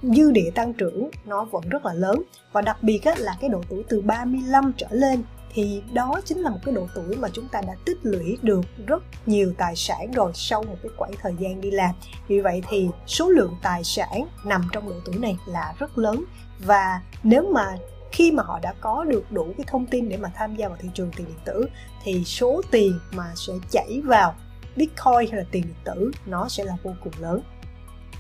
dư 0.02 0.30
địa 0.30 0.50
tăng 0.54 0.72
trưởng 0.72 1.10
nó 1.24 1.44
vẫn 1.44 1.68
rất 1.68 1.84
là 1.84 1.94
lớn. 1.94 2.22
Và 2.52 2.62
đặc 2.62 2.82
biệt 2.82 3.00
là 3.16 3.36
cái 3.40 3.50
độ 3.50 3.62
tuổi 3.68 3.84
từ 3.88 4.00
35 4.00 4.72
trở 4.76 4.88
lên 4.90 5.22
thì 5.54 5.82
đó 5.92 6.20
chính 6.24 6.38
là 6.38 6.50
một 6.50 6.58
cái 6.64 6.74
độ 6.74 6.86
tuổi 6.94 7.16
mà 7.16 7.28
chúng 7.32 7.48
ta 7.48 7.60
đã 7.66 7.74
tích 7.84 7.98
lũy 8.02 8.38
được 8.42 8.60
rất 8.86 9.02
nhiều 9.26 9.52
tài 9.58 9.76
sản 9.76 10.10
rồi 10.12 10.32
sau 10.34 10.62
một 10.62 10.76
cái 10.82 10.92
quãng 10.96 11.12
thời 11.22 11.34
gian 11.38 11.60
đi 11.60 11.70
làm. 11.70 11.90
Vì 12.28 12.40
vậy 12.40 12.62
thì 12.68 12.88
số 13.06 13.28
lượng 13.28 13.56
tài 13.62 13.84
sản 13.84 14.26
nằm 14.44 14.68
trong 14.72 14.88
độ 14.88 14.94
tuổi 15.04 15.18
này 15.18 15.36
là 15.46 15.74
rất 15.78 15.98
lớn. 15.98 16.24
Và 16.58 17.00
nếu 17.22 17.52
mà 17.55 17.76
khi 18.12 18.32
mà 18.32 18.42
họ 18.42 18.58
đã 18.62 18.74
có 18.81 19.04
được 19.04 19.32
đủ 19.32 19.46
cái 19.56 19.64
thông 19.69 19.86
tin 19.86 20.08
để 20.08 20.16
mà 20.16 20.31
tham 20.34 20.56
gia 20.56 20.69
vào 20.69 20.76
thị 20.81 20.88
trường 20.94 21.10
tiền 21.16 21.26
điện 21.26 21.38
tử 21.44 21.66
thì 22.04 22.24
số 22.24 22.62
tiền 22.70 22.98
mà 23.12 23.24
sẽ 23.36 23.52
chảy 23.70 24.00
vào 24.04 24.34
bitcoin 24.76 25.31
hay 25.31 25.38
là 25.40 25.44
tiền 25.50 25.62
điện 25.62 25.76
tử 25.84 26.10
nó 26.26 26.48
sẽ 26.48 26.64
là 26.64 26.76
vô 26.82 26.90
cùng 27.04 27.12
lớn. 27.19 27.40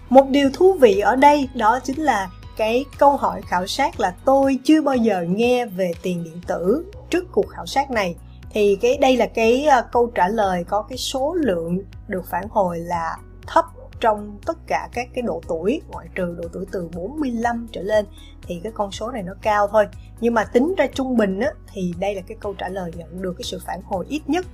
Một 0.08 0.28
điều 0.28 0.50
thú 0.54 0.72
vị 0.72 0.98
ở 0.98 1.16
đây 1.16 1.48
đó 1.54 1.78
chính 1.84 2.00
là 2.00 2.30
cái 2.56 2.84
câu 2.98 3.16
hỏi 3.16 3.42
khảo 3.42 3.66
sát 3.66 4.00
là 4.00 4.14
tôi 4.24 4.58
chưa 4.64 4.82
bao 4.82 4.96
giờ 4.96 5.24
nghe 5.28 5.66
về 5.66 5.92
tiền 6.02 6.24
điện 6.24 6.40
tử 6.46 6.92
trước 7.10 7.24
cuộc 7.32 7.48
khảo 7.48 7.66
sát 7.66 7.90
này. 7.90 8.16
Thì 8.50 8.78
cái 8.80 8.98
đây 8.98 9.16
là 9.16 9.26
cái 9.26 9.66
uh, 9.78 9.84
câu 9.92 10.12
trả 10.14 10.28
lời 10.28 10.64
có 10.64 10.82
cái 10.82 10.98
số 10.98 11.34
lượng 11.34 11.78
được 12.08 12.22
phản 12.30 12.48
hồi 12.50 12.78
là 12.78 13.16
thấp 13.46 13.64
trong 14.02 14.38
tất 14.46 14.58
cả 14.66 14.88
các 14.92 15.08
cái 15.14 15.22
độ 15.22 15.40
tuổi 15.48 15.80
ngoại 15.88 16.08
trừ 16.14 16.36
độ 16.42 16.48
tuổi 16.52 16.66
từ 16.72 16.88
45 16.94 17.68
trở 17.72 17.82
lên 17.82 18.06
thì 18.42 18.60
cái 18.62 18.72
con 18.74 18.92
số 18.92 19.10
này 19.10 19.22
nó 19.22 19.32
cao 19.42 19.68
thôi. 19.68 19.86
Nhưng 20.20 20.34
mà 20.34 20.44
tính 20.44 20.74
ra 20.78 20.86
trung 20.94 21.16
bình 21.16 21.40
á, 21.40 21.50
thì 21.72 21.94
đây 21.98 22.14
là 22.14 22.20
cái 22.26 22.36
câu 22.40 22.54
trả 22.54 22.68
lời 22.68 22.90
nhận 22.96 23.22
được 23.22 23.32
cái 23.32 23.44
sự 23.44 23.58
phản 23.66 23.80
hồi 23.84 24.06
ít 24.08 24.22
nhất. 24.26 24.46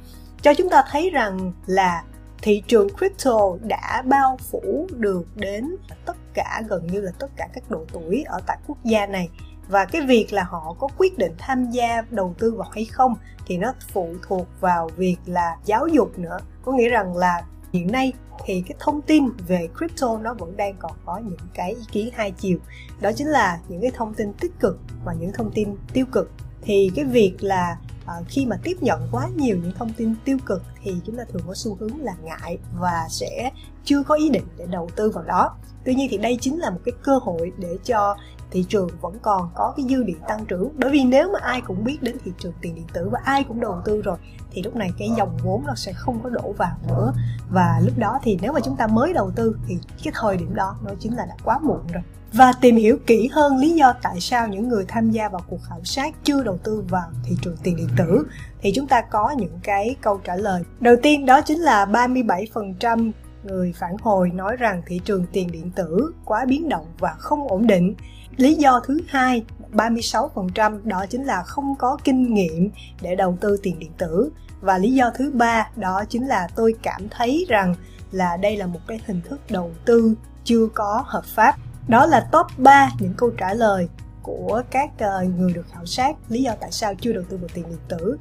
Cho 0.42 0.54
chúng 0.54 0.68
ta 0.68 0.84
thấy 0.90 1.10
rằng 1.10 1.52
là 1.66 2.04
thị 2.42 2.62
trường 2.66 2.88
crypto 2.98 3.38
đã 3.60 4.02
bao 4.06 4.36
phủ 4.50 4.86
được 4.96 5.26
đến 5.34 5.76
tất 6.06 6.16
cả 6.34 6.62
gần 6.68 6.86
như 6.86 7.00
là 7.00 7.12
tất 7.18 7.30
cả 7.36 7.48
các 7.52 7.70
độ 7.70 7.84
tuổi 7.92 8.24
ở 8.26 8.40
tại 8.46 8.58
quốc 8.66 8.78
gia 8.84 9.06
này. 9.06 9.28
Và 9.68 9.84
cái 9.84 10.02
việc 10.02 10.32
là 10.32 10.42
họ 10.42 10.76
có 10.78 10.88
quyết 10.98 11.18
định 11.18 11.32
tham 11.38 11.70
gia 11.70 12.02
đầu 12.10 12.34
tư 12.38 12.54
vào 12.56 12.68
hay 12.72 12.84
không 12.84 13.14
thì 13.46 13.58
nó 13.58 13.74
phụ 13.92 14.14
thuộc 14.22 14.46
vào 14.60 14.90
việc 14.96 15.16
là 15.26 15.56
giáo 15.64 15.86
dục 15.86 16.18
nữa. 16.18 16.38
Có 16.64 16.72
nghĩa 16.72 16.88
rằng 16.88 17.16
là 17.16 17.42
hiện 17.72 17.92
nay 17.92 18.12
thì 18.44 18.62
cái 18.68 18.76
thông 18.78 19.02
tin 19.02 19.24
về 19.46 19.68
crypto 19.78 20.18
nó 20.18 20.34
vẫn 20.34 20.56
đang 20.56 20.74
còn 20.78 20.92
có 21.04 21.18
những 21.18 21.38
cái 21.54 21.70
ý 21.70 21.82
kiến 21.92 22.10
hai 22.14 22.30
chiều. 22.30 22.58
Đó 23.00 23.10
chính 23.16 23.26
là 23.26 23.60
những 23.68 23.80
cái 23.82 23.90
thông 23.94 24.14
tin 24.14 24.32
tích 24.32 24.52
cực 24.60 24.78
và 25.04 25.12
những 25.12 25.32
thông 25.34 25.50
tin 25.54 25.76
tiêu 25.92 26.06
cực. 26.12 26.30
Thì 26.62 26.90
cái 26.94 27.04
việc 27.04 27.34
là 27.40 27.76
à, 28.08 28.14
khi 28.28 28.46
mà 28.46 28.56
tiếp 28.62 28.76
nhận 28.80 29.08
quá 29.12 29.28
nhiều 29.36 29.56
những 29.62 29.72
thông 29.78 29.92
tin 29.92 30.14
tiêu 30.24 30.38
cực 30.46 30.62
thì 30.82 30.96
chúng 31.06 31.16
ta 31.16 31.24
thường 31.32 31.42
có 31.46 31.54
xu 31.54 31.76
hướng 31.80 32.00
là 32.00 32.14
ngại 32.22 32.58
và 32.80 33.06
sẽ 33.10 33.50
chưa 33.84 34.02
có 34.02 34.14
ý 34.14 34.28
định 34.28 34.44
để 34.56 34.66
đầu 34.70 34.88
tư 34.96 35.10
vào 35.10 35.24
đó. 35.24 35.56
Tuy 35.84 35.94
nhiên 35.94 36.08
thì 36.10 36.18
đây 36.18 36.38
chính 36.40 36.58
là 36.58 36.70
một 36.70 36.80
cái 36.84 36.92
cơ 37.02 37.18
hội 37.22 37.52
để 37.58 37.78
cho 37.84 38.16
thị 38.50 38.64
trường 38.68 38.88
vẫn 39.00 39.18
còn 39.22 39.50
có 39.54 39.74
cái 39.76 39.86
dư 39.88 40.02
địa 40.02 40.18
tăng 40.28 40.46
trưởng. 40.46 40.68
Bởi 40.78 40.90
vì 40.90 41.04
nếu 41.04 41.32
mà 41.32 41.38
ai 41.42 41.60
cũng 41.60 41.84
biết 41.84 42.02
đến 42.02 42.16
thị 42.24 42.32
trường 42.38 42.52
tiền 42.60 42.74
điện 42.74 42.86
tử 42.92 43.08
và 43.12 43.20
ai 43.24 43.44
cũng 43.44 43.60
đầu 43.60 43.82
tư 43.84 44.02
rồi 44.02 44.16
thì 44.50 44.62
lúc 44.62 44.76
này 44.76 44.90
cái 44.98 45.08
dòng 45.16 45.36
vốn 45.42 45.66
nó 45.66 45.74
sẽ 45.74 45.92
không 45.92 46.20
có 46.22 46.30
đổ 46.30 46.52
vào 46.52 46.76
nữa. 46.88 47.12
Và 47.50 47.80
lúc 47.84 47.98
đó 47.98 48.18
thì 48.22 48.38
nếu 48.42 48.52
mà 48.52 48.60
chúng 48.60 48.76
ta 48.76 48.86
mới 48.86 49.12
đầu 49.12 49.30
tư 49.30 49.56
thì 49.66 49.78
cái 50.04 50.12
thời 50.20 50.36
điểm 50.36 50.54
đó 50.54 50.76
nó 50.84 50.90
chính 51.00 51.16
là 51.16 51.26
đã 51.26 51.34
quá 51.44 51.58
muộn 51.62 51.80
rồi. 51.92 52.02
Và 52.32 52.52
tìm 52.60 52.76
hiểu 52.76 52.98
kỹ 53.06 53.28
hơn 53.32 53.58
lý 53.58 53.70
do 53.70 53.94
tại 54.02 54.20
sao 54.20 54.48
những 54.48 54.68
người 54.68 54.84
tham 54.88 55.10
gia 55.10 55.28
vào 55.28 55.42
cuộc 55.48 55.62
khảo 55.62 55.80
sát 55.84 56.14
chưa 56.24 56.42
đầu 56.42 56.58
tư 56.64 56.84
vào 56.88 57.10
thị 57.24 57.36
trường 57.42 57.56
tiền 57.62 57.76
điện 57.76 57.88
tử, 57.98 58.26
thì 58.60 58.72
chúng 58.74 58.86
ta 58.86 59.00
có 59.00 59.30
những 59.30 59.60
cái 59.62 59.96
câu 60.00 60.20
trả 60.24 60.36
lời. 60.36 60.62
Đầu 60.80 60.96
tiên 61.02 61.26
đó 61.26 61.40
chính 61.40 61.58
là 61.58 61.86
37% 61.86 63.10
người 63.44 63.72
phản 63.78 63.96
hồi 64.02 64.30
nói 64.34 64.56
rằng 64.56 64.82
thị 64.86 65.00
trường 65.04 65.26
tiền 65.32 65.52
điện 65.52 65.70
tử 65.70 66.12
quá 66.24 66.44
biến 66.48 66.68
động 66.68 66.86
và 66.98 67.14
không 67.18 67.48
ổn 67.48 67.66
định. 67.66 67.94
Lý 68.36 68.54
do 68.54 68.80
thứ 68.86 69.00
hai 69.08 69.44
36% 69.72 70.80
đó 70.84 71.06
chính 71.10 71.24
là 71.24 71.42
không 71.42 71.74
có 71.78 71.96
kinh 72.04 72.34
nghiệm 72.34 72.70
để 73.00 73.14
đầu 73.14 73.36
tư 73.40 73.56
tiền 73.62 73.78
điện 73.78 73.92
tử 73.98 74.30
và 74.60 74.78
lý 74.78 74.92
do 74.92 75.10
thứ 75.14 75.30
ba 75.34 75.70
đó 75.76 76.04
chính 76.08 76.26
là 76.26 76.48
tôi 76.54 76.74
cảm 76.82 77.08
thấy 77.10 77.46
rằng 77.48 77.74
là 78.12 78.36
đây 78.36 78.56
là 78.56 78.66
một 78.66 78.80
cái 78.86 79.00
hình 79.06 79.20
thức 79.28 79.40
đầu 79.50 79.70
tư 79.84 80.14
chưa 80.44 80.68
có 80.74 81.02
hợp 81.06 81.24
pháp 81.24 81.54
đó 81.88 82.06
là 82.06 82.28
top 82.32 82.46
3 82.58 82.90
những 82.98 83.14
câu 83.16 83.30
trả 83.30 83.54
lời 83.54 83.88
của 84.28 84.62
các 84.70 84.90
ờ, 84.98 85.24
người 85.38 85.52
được 85.52 85.66
khảo 85.72 85.86
sát, 85.86 86.16
lý 86.28 86.42
do 86.42 86.52
tại 86.60 86.72
sao 86.72 86.94
chưa 86.94 87.12
đầu 87.12 87.24
tư 87.28 87.36
vào 87.36 87.48
tiền 87.54 87.64
điện 87.68 87.78
tử. 87.88 88.18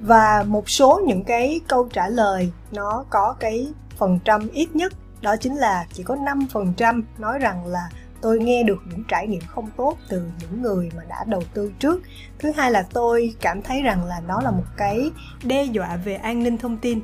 Và 0.00 0.44
một 0.46 0.70
số 0.70 1.00
những 1.06 1.24
cái 1.24 1.60
câu 1.68 1.88
trả 1.92 2.08
lời 2.08 2.52
nó 2.72 3.04
có 3.10 3.34
cái 3.40 3.72
phần 3.96 4.18
trăm 4.24 4.48
ít 4.52 4.76
nhất, 4.76 4.92
đó 5.22 5.36
chính 5.36 5.56
là 5.56 5.86
chỉ 5.92 6.02
có 6.02 6.16
5% 6.16 7.02
nói 7.18 7.38
rằng 7.38 7.66
là 7.66 7.88
tôi 8.20 8.38
nghe 8.38 8.62
được 8.62 8.78
những 8.90 9.04
trải 9.08 9.26
nghiệm 9.26 9.42
không 9.46 9.68
tốt 9.76 9.96
từ 10.08 10.22
những 10.40 10.62
người 10.62 10.90
mà 10.96 11.02
đã 11.08 11.24
đầu 11.26 11.42
tư 11.54 11.72
trước. 11.78 12.02
Thứ 12.38 12.52
hai 12.56 12.70
là 12.70 12.82
tôi 12.92 13.34
cảm 13.40 13.62
thấy 13.62 13.82
rằng 13.82 14.04
là 14.04 14.20
nó 14.26 14.40
là 14.40 14.50
một 14.50 14.66
cái 14.76 15.10
đe 15.44 15.64
dọa 15.64 15.96
về 15.96 16.14
an 16.14 16.42
ninh 16.42 16.58
thông 16.58 16.78
tin. 16.78 17.00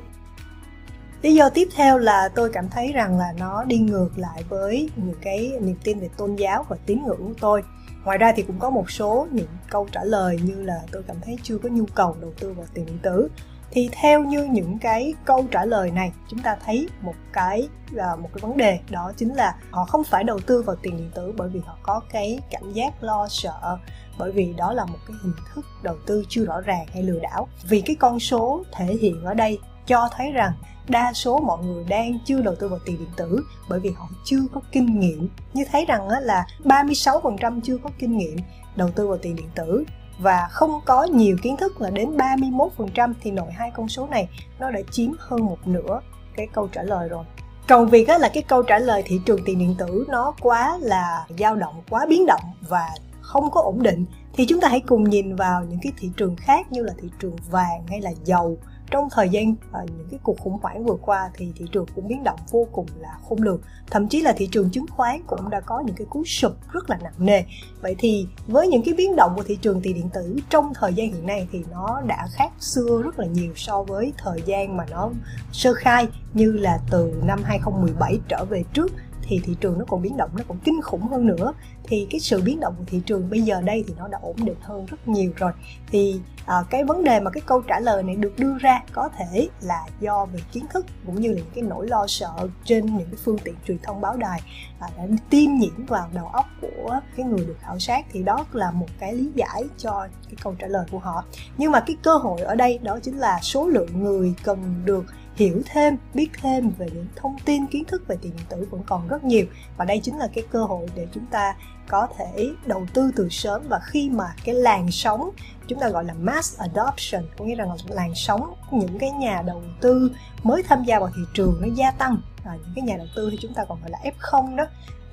Lý 1.21 1.35
do 1.35 1.49
tiếp 1.49 1.67
theo 1.75 1.97
là 1.97 2.29
tôi 2.35 2.49
cảm 2.53 2.69
thấy 2.69 2.91
rằng 2.91 3.19
là 3.19 3.33
nó 3.37 3.63
đi 3.63 3.77
ngược 3.77 4.09
lại 4.15 4.43
với 4.49 4.89
những 4.95 5.15
cái 5.21 5.51
niềm 5.61 5.75
tin 5.83 5.99
về 5.99 6.09
tôn 6.17 6.35
giáo 6.35 6.65
và 6.69 6.77
tín 6.85 7.03
ngưỡng 7.05 7.27
của 7.27 7.33
tôi 7.39 7.63
ngoài 8.07 8.17
ra 8.17 8.33
thì 8.35 8.43
cũng 8.43 8.59
có 8.59 8.69
một 8.69 8.91
số 8.91 9.27
những 9.31 9.47
câu 9.69 9.87
trả 9.91 10.03
lời 10.03 10.39
như 10.43 10.63
là 10.63 10.81
tôi 10.91 11.03
cảm 11.07 11.17
thấy 11.25 11.37
chưa 11.43 11.57
có 11.57 11.69
nhu 11.69 11.85
cầu 11.95 12.15
đầu 12.21 12.31
tư 12.39 12.53
vào 12.53 12.65
tiền 12.73 12.85
điện 12.85 12.97
tử. 13.01 13.29
Thì 13.71 13.89
theo 13.91 14.23
như 14.23 14.43
những 14.43 14.77
cái 14.79 15.13
câu 15.25 15.45
trả 15.51 15.65
lời 15.65 15.91
này, 15.91 16.11
chúng 16.29 16.39
ta 16.39 16.57
thấy 16.65 16.87
một 17.01 17.13
cái 17.33 17.69
là 17.91 18.15
một 18.15 18.29
cái 18.33 18.41
vấn 18.41 18.57
đề 18.57 18.79
đó 18.89 19.11
chính 19.17 19.33
là 19.33 19.55
họ 19.71 19.85
không 19.85 20.03
phải 20.03 20.23
đầu 20.23 20.39
tư 20.39 20.61
vào 20.61 20.75
tiền 20.75 20.97
điện 20.97 21.11
tử 21.15 21.33
bởi 21.37 21.49
vì 21.49 21.59
họ 21.65 21.77
có 21.83 22.01
cái 22.11 22.39
cảm 22.51 22.73
giác 22.73 23.03
lo 23.03 23.27
sợ, 23.29 23.77
bởi 24.17 24.31
vì 24.31 24.53
đó 24.53 24.73
là 24.73 24.85
một 24.85 24.99
cái 25.07 25.17
hình 25.23 25.33
thức 25.53 25.65
đầu 25.83 25.95
tư 26.05 26.23
chưa 26.29 26.45
rõ 26.45 26.61
ràng 26.61 26.85
hay 26.93 27.03
lừa 27.03 27.19
đảo. 27.19 27.47
Vì 27.69 27.81
cái 27.81 27.95
con 27.95 28.19
số 28.19 28.63
thể 28.73 28.85
hiện 28.85 29.23
ở 29.23 29.33
đây 29.33 29.59
cho 29.87 30.09
thấy 30.17 30.31
rằng 30.31 30.51
đa 30.87 31.13
số 31.13 31.39
mọi 31.39 31.63
người 31.65 31.83
đang 31.83 32.19
chưa 32.25 32.41
đầu 32.41 32.55
tư 32.55 32.67
vào 32.67 32.79
tiền 32.85 32.97
điện 32.99 33.09
tử 33.15 33.43
bởi 33.69 33.79
vì 33.79 33.89
họ 33.89 34.07
chưa 34.25 34.41
có 34.53 34.61
kinh 34.71 34.99
nghiệm. 34.99 35.29
Như 35.53 35.65
thấy 35.71 35.85
rằng 35.85 36.07
là 36.09 36.45
36% 36.63 37.61
chưa 37.61 37.77
có 37.77 37.89
kinh 37.99 38.17
nghiệm 38.17 38.37
đầu 38.75 38.89
tư 38.95 39.07
vào 39.07 39.17
tiền 39.17 39.35
điện 39.35 39.49
tử 39.55 39.83
và 40.19 40.47
không 40.51 40.81
có 40.85 41.03
nhiều 41.03 41.37
kiến 41.41 41.57
thức 41.57 41.81
là 41.81 41.89
đến 41.89 42.17
31% 42.17 43.13
thì 43.21 43.31
nội 43.31 43.51
hai 43.51 43.71
con 43.75 43.89
số 43.89 44.07
này 44.07 44.29
nó 44.59 44.71
đã 44.71 44.79
chiếm 44.91 45.11
hơn 45.19 45.45
một 45.45 45.57
nửa 45.65 45.99
cái 46.35 46.47
câu 46.53 46.67
trả 46.67 46.83
lời 46.83 47.09
rồi. 47.09 47.25
Còn 47.67 47.87
việc 47.87 48.09
là 48.09 48.29
cái 48.33 48.43
câu 48.43 48.63
trả 48.63 48.79
lời 48.79 49.03
thị 49.05 49.21
trường 49.25 49.39
tiền 49.45 49.59
điện 49.59 49.75
tử 49.77 50.05
nó 50.07 50.33
quá 50.41 50.77
là 50.81 51.25
dao 51.39 51.55
động, 51.55 51.81
quá 51.89 52.05
biến 52.09 52.25
động 52.25 52.41
và 52.69 52.89
không 53.21 53.51
có 53.51 53.61
ổn 53.61 53.83
định 53.83 54.05
thì 54.33 54.45
chúng 54.45 54.61
ta 54.61 54.67
hãy 54.67 54.79
cùng 54.79 55.03
nhìn 55.03 55.35
vào 55.35 55.63
những 55.63 55.79
cái 55.81 55.93
thị 55.97 56.11
trường 56.17 56.35
khác 56.35 56.71
như 56.71 56.83
là 56.83 56.93
thị 57.01 57.09
trường 57.19 57.35
vàng 57.49 57.87
hay 57.87 58.01
là 58.01 58.11
dầu 58.23 58.57
trong 58.91 59.07
thời 59.11 59.29
gian 59.29 59.51
uh, 59.51 59.89
những 59.97 60.07
cái 60.11 60.19
cuộc 60.23 60.39
khủng 60.39 60.57
hoảng 60.61 60.85
vừa 60.85 60.97
qua 61.01 61.29
thì 61.33 61.51
thị 61.55 61.65
trường 61.71 61.85
cũng 61.95 62.07
biến 62.07 62.23
động 62.23 62.39
vô 62.51 62.67
cùng 62.71 62.85
là 62.99 63.17
khôn 63.29 63.41
lường. 63.41 63.61
Thậm 63.91 64.07
chí 64.07 64.21
là 64.21 64.33
thị 64.37 64.49
trường 64.51 64.69
chứng 64.69 64.85
khoán 64.87 65.21
cũng 65.27 65.49
đã 65.49 65.59
có 65.59 65.79
những 65.85 65.95
cái 65.95 66.07
cú 66.09 66.23
sụp 66.25 66.51
rất 66.71 66.89
là 66.89 66.97
nặng 67.03 67.13
nề. 67.17 67.43
Vậy 67.81 67.95
thì 67.99 68.27
với 68.47 68.67
những 68.67 68.81
cái 68.85 68.93
biến 68.93 69.15
động 69.15 69.33
của 69.35 69.43
thị 69.43 69.57
trường 69.61 69.81
tiền 69.81 69.95
điện 69.95 70.09
tử 70.13 70.35
trong 70.49 70.73
thời 70.75 70.93
gian 70.93 71.11
hiện 71.11 71.25
nay 71.25 71.47
thì 71.51 71.63
nó 71.71 72.01
đã 72.07 72.27
khác 72.31 72.51
xưa 72.59 73.01
rất 73.03 73.19
là 73.19 73.25
nhiều 73.25 73.53
so 73.55 73.83
với 73.83 74.13
thời 74.17 74.41
gian 74.45 74.77
mà 74.77 74.85
nó 74.91 75.09
sơ 75.51 75.73
khai 75.73 76.07
như 76.33 76.51
là 76.51 76.79
từ 76.91 77.21
năm 77.25 77.43
2017 77.43 78.19
trở 78.27 78.45
về 78.45 78.63
trước 78.73 78.91
thì 79.27 79.39
thị 79.43 79.55
trường 79.59 79.79
nó 79.79 79.85
còn 79.85 80.01
biến 80.01 80.17
động 80.17 80.29
nó 80.37 80.43
còn 80.47 80.57
kinh 80.63 80.81
khủng 80.81 81.07
hơn 81.07 81.27
nữa. 81.27 81.53
Thì 81.83 82.07
cái 82.09 82.19
sự 82.19 82.41
biến 82.41 82.59
động 82.59 82.75
của 82.77 82.83
thị 82.87 83.01
trường 83.05 83.29
bây 83.29 83.41
giờ 83.41 83.61
đây 83.61 83.83
thì 83.87 83.93
nó 83.97 84.07
đã 84.07 84.17
ổn 84.21 84.35
định 84.45 84.57
hơn 84.61 84.85
rất 84.85 85.07
nhiều 85.07 85.31
rồi. 85.35 85.51
Thì 85.91 86.19
à, 86.45 86.55
cái 86.69 86.83
vấn 86.83 87.03
đề 87.03 87.19
mà 87.19 87.31
cái 87.31 87.41
câu 87.45 87.61
trả 87.61 87.79
lời 87.79 88.03
này 88.03 88.15
được 88.15 88.33
đưa 88.37 88.57
ra 88.57 88.81
có 88.93 89.09
thể 89.17 89.49
là 89.61 89.85
do 89.99 90.25
về 90.25 90.39
kiến 90.51 90.65
thức 90.73 90.85
cũng 91.05 91.21
như 91.21 91.29
là 91.29 91.35
những 91.35 91.51
cái 91.55 91.63
nỗi 91.63 91.87
lo 91.87 92.07
sợ 92.07 92.33
trên 92.63 92.85
những 92.85 93.07
cái 93.07 93.19
phương 93.23 93.37
tiện 93.37 93.55
truyền 93.67 93.77
thông 93.83 94.01
báo 94.01 94.17
đài 94.17 94.41
à, 94.79 94.87
đã 94.97 95.03
tiêm 95.29 95.51
nhiễm 95.59 95.85
vào 95.85 96.09
đầu 96.13 96.27
óc 96.27 96.45
của 96.61 96.99
cái 97.15 97.25
người 97.25 97.45
được 97.45 97.57
khảo 97.59 97.79
sát. 97.79 98.05
Thì 98.11 98.23
đó 98.23 98.45
là 98.51 98.71
một 98.71 98.87
cái 98.99 99.13
lý 99.13 99.31
giải 99.35 99.63
cho 99.77 100.07
cái 100.27 100.35
câu 100.43 100.55
trả 100.59 100.67
lời 100.67 100.85
của 100.91 100.99
họ. 100.99 101.23
Nhưng 101.57 101.71
mà 101.71 101.79
cái 101.79 101.95
cơ 102.03 102.17
hội 102.17 102.41
ở 102.41 102.55
đây 102.55 102.79
đó 102.83 102.99
chính 103.03 103.17
là 103.17 103.39
số 103.41 103.67
lượng 103.67 104.03
người 104.03 104.33
cần 104.43 104.81
được 104.85 105.05
hiểu 105.37 105.61
thêm 105.65 105.97
biết 106.13 106.29
thêm 106.41 106.69
về 106.77 106.87
những 106.93 107.07
thông 107.15 107.35
tin 107.45 107.67
kiến 107.67 107.85
thức 107.85 108.03
về 108.07 108.15
tiền 108.21 108.31
điện 108.37 108.45
tử 108.49 108.67
vẫn 108.71 108.81
còn 108.85 109.07
rất 109.07 109.23
nhiều. 109.23 109.45
Và 109.77 109.85
đây 109.85 109.99
chính 110.03 110.17
là 110.17 110.27
cái 110.33 110.43
cơ 110.51 110.63
hội 110.63 110.87
để 110.95 111.07
chúng 111.13 111.25
ta 111.25 111.55
có 111.89 112.07
thể 112.17 112.49
đầu 112.65 112.85
tư 112.93 113.11
từ 113.15 113.29
sớm. 113.29 113.61
Và 113.69 113.79
khi 113.83 114.09
mà 114.09 114.25
cái 114.43 114.55
làn 114.55 114.91
sóng 114.91 115.29
chúng 115.67 115.79
ta 115.79 115.89
gọi 115.89 116.05
là 116.05 116.13
mass 116.13 116.59
adoption 116.59 117.23
có 117.37 117.45
nghĩa 117.45 117.55
rằng 117.55 117.69
là 117.69 117.75
làn 117.87 118.11
sóng 118.15 118.53
những 118.71 118.99
cái 118.99 119.11
nhà 119.11 119.41
đầu 119.41 119.63
tư 119.81 120.11
mới 120.43 120.63
tham 120.63 120.83
gia 120.83 120.99
vào 120.99 121.09
thị 121.15 121.21
trường 121.33 121.57
nó 121.61 121.67
gia 121.75 121.91
tăng. 121.91 122.17
À, 122.45 122.51
những 122.61 122.73
cái 122.75 122.83
nhà 122.83 122.97
đầu 122.97 123.07
tư 123.15 123.29
thì 123.31 123.37
chúng 123.41 123.53
ta 123.53 123.65
còn 123.65 123.81
gọi 123.81 123.91
là 123.91 123.99
f0 124.19 124.55
đó. 124.55 124.65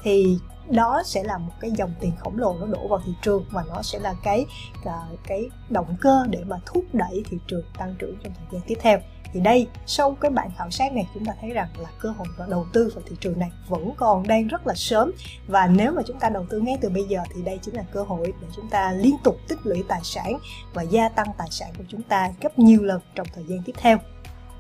Thì 0.03 0.39
đó 0.69 1.03
sẽ 1.05 1.25
là 1.25 1.39
một 1.39 1.53
cái 1.61 1.71
dòng 1.71 1.95
tiền 2.01 2.13
khổng 2.19 2.39
lồ 2.39 2.57
nó 2.61 2.67
đổ 2.67 2.89
vào 2.89 3.01
thị 3.07 3.13
trường. 3.23 3.45
Và 3.51 3.65
nó 3.69 3.83
sẽ 3.83 3.99
là 3.99 4.15
cái 4.25 4.47
à, 4.85 4.99
cái 5.27 5.43
động 5.71 5.97
cơ 6.01 6.27
để 6.29 6.45
mà 6.45 6.57
thúc 6.67 6.85
đẩy 6.93 7.23
thị 7.31 7.39
trường 7.47 7.65
tăng 7.79 7.95
trưởng 7.99 8.17
trong 8.25 8.33
thời 8.35 8.47
gian 8.53 8.63
tiếp 8.67 8.79
theo 8.81 8.99
thì 9.35 9.41
đây, 9.41 9.69
sau 9.87 10.17
cái 10.21 10.31
bản 10.31 10.51
khảo 10.59 10.71
sát 10.71 10.93
này, 10.93 11.09
chúng 11.15 11.25
ta 11.25 11.33
thấy 11.41 11.51
rằng 11.51 11.69
là 11.79 11.89
cơ 11.99 12.11
hội 12.11 12.27
và 12.37 12.47
đầu 12.49 12.67
tư 12.73 12.93
vào 12.95 13.05
thị 13.09 13.17
trường 13.21 13.39
này 13.39 13.51
vẫn 13.69 13.91
còn 13.97 14.27
đang 14.27 14.49
rất 14.49 14.67
là 14.67 14.75
sớm. 14.75 15.13
Và 15.47 15.67
nếu 15.67 15.93
mà 15.93 16.03
chúng 16.07 16.21
ta 16.21 16.29
đầu 16.29 16.47
tư 16.51 16.61
ngay 16.61 16.79
từ 16.81 16.89
bây 16.89 17.05
giờ 17.05 17.21
thì 17.35 17.43
đây 17.43 17.59
chính 17.63 17.75
là 17.75 17.83
cơ 17.93 18.03
hội 18.03 18.33
để 18.41 18.49
chúng 18.57 18.69
ta 18.69 18.93
liên 18.93 19.17
tục 19.25 19.37
tích 19.49 19.59
lũy 19.65 19.85
tài 19.89 20.01
sản 20.03 20.39
và 20.75 20.83
gia 20.83 21.09
tăng 21.09 21.27
tài 21.39 21.49
sản 21.51 21.73
của 21.79 21.85
chúng 21.89 22.03
ta 22.03 22.31
gấp 22.41 22.59
nhiều 22.59 22.83
lần 22.83 23.01
trong 23.15 23.27
thời 23.35 23.45
gian 23.45 23.63
tiếp 23.63 23.73
theo. 23.77 23.99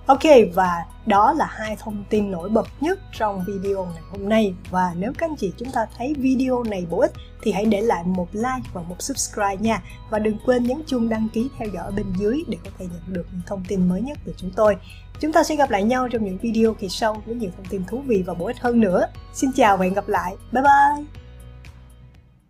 Ok, 0.06 0.20
và 0.54 0.84
đó 1.06 1.32
là 1.32 1.46
hai 1.46 1.76
thông 1.80 2.04
tin 2.10 2.30
nổi 2.30 2.48
bật 2.48 2.66
nhất 2.80 2.98
trong 3.12 3.44
video 3.46 3.84
ngày 3.84 4.02
hôm 4.10 4.28
nay 4.28 4.54
và 4.70 4.92
nếu 4.96 5.12
các 5.18 5.30
anh 5.30 5.36
chị 5.36 5.52
chúng 5.56 5.70
ta 5.70 5.86
thấy 5.98 6.14
video 6.18 6.62
này 6.62 6.86
bổ 6.90 7.00
ích, 7.00 7.12
thì 7.42 7.52
hãy 7.52 7.64
để 7.64 7.80
lại 7.80 8.04
một 8.04 8.28
like 8.32 8.68
và 8.72 8.82
một 8.82 8.96
subscribe 8.98 9.56
nha 9.56 9.82
và 10.10 10.18
đừng 10.18 10.36
quên 10.46 10.64
nhấn 10.64 10.82
chuông 10.86 11.08
đăng 11.08 11.28
ký 11.32 11.48
theo 11.58 11.68
dõi 11.68 11.92
bên 11.92 12.06
dưới 12.18 12.44
để 12.48 12.58
có 12.64 12.70
thể 12.78 12.86
nhận 12.86 13.14
được 13.14 13.26
những 13.32 13.42
thông 13.46 13.64
tin 13.68 13.88
mới 13.88 14.00
nhất 14.00 14.18
từ 14.24 14.34
chúng 14.36 14.50
tôi. 14.56 14.76
Chúng 15.20 15.32
ta 15.32 15.42
sẽ 15.42 15.56
gặp 15.56 15.70
lại 15.70 15.82
nhau 15.82 16.08
trong 16.08 16.24
những 16.24 16.38
video 16.38 16.74
kỳ 16.74 16.88
sau 16.88 17.22
với 17.26 17.34
nhiều 17.34 17.50
thông 17.56 17.66
tin 17.66 17.84
thú 17.84 18.02
vị 18.06 18.22
và 18.26 18.34
bổ 18.34 18.46
ích 18.46 18.60
hơn 18.60 18.80
nữa. 18.80 19.06
Xin 19.32 19.50
chào 19.52 19.76
và 19.76 19.84
hẹn 19.84 19.94
gặp 19.94 20.08
lại. 20.08 20.36
Bye 20.52 20.62
bye! 20.62 21.23